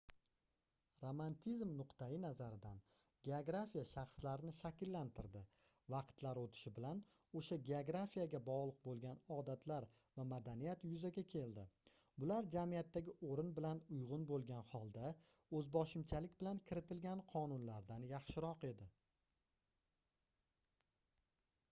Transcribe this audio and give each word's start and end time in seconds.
romantizm 1.01 1.73
nuqtai-nazaridan 1.79 2.77
geografiya 3.27 3.81
shaxslarni 3.89 4.53
shakllantirdi 4.59 5.41
vaqtlar 5.95 6.39
oʻtishi 6.43 6.71
bilan 6.77 7.03
oʻsha 7.41 7.57
geografiyaga 7.67 8.39
bogʻliq 8.47 8.79
boʻlgan 8.87 9.21
odatlar 9.35 9.85
va 10.21 10.25
madaniyat 10.31 10.87
yuzaga 10.93 11.23
keldi 11.35 11.65
bular 12.23 12.49
jamiyatdagi 12.57 13.15
oʻrin 13.29 13.51
bilan 13.59 13.81
uygʻun 13.99 14.25
boʻlgan 14.33 14.65
holda 14.73 15.11
oʻzboshimchalik 15.59 16.35
bilan 16.41 16.63
kiritilgan 16.71 17.21
qonunlardan 17.35 18.09
yaxshiroq 18.15 18.65
edi 18.73 18.89